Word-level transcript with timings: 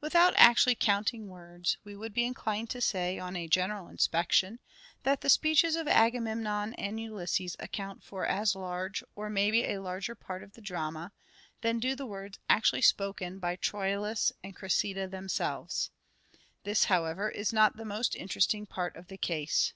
Without 0.00 0.32
actually 0.38 0.74
counting 0.74 1.28
words, 1.28 1.76
we 1.84 1.94
would 1.94 2.14
be 2.14 2.24
inclined 2.24 2.70
to 2.70 2.80
say, 2.80 3.18
on 3.18 3.36
a 3.36 3.46
general 3.46 3.88
inspection, 3.88 4.58
that 5.02 5.20
the 5.20 5.28
speeches 5.28 5.76
of 5.76 5.86
Agamemnon 5.86 6.72
and 6.78 6.98
Ulysses 6.98 7.56
account 7.58 8.02
for 8.02 8.24
as 8.24 8.56
large, 8.56 9.04
or 9.14 9.28
maybe 9.28 9.64
a 9.70 9.82
larger, 9.82 10.14
part 10.14 10.42
of 10.42 10.54
the 10.54 10.62
drama, 10.62 11.12
than 11.60 11.78
do 11.78 11.94
the 11.94 12.06
words 12.06 12.38
actually 12.48 12.80
spoken 12.80 13.38
by 13.38 13.54
Troilus 13.54 14.32
and 14.42 14.56
Cressida 14.56 15.08
themselves. 15.08 15.90
This, 16.62 16.84
however, 16.86 17.28
is 17.28 17.52
not 17.52 17.76
the 17.76 17.84
most 17.84 18.16
interesting 18.16 18.64
part 18.64 18.96
of 18.96 19.08
the 19.08 19.18
case. 19.18 19.74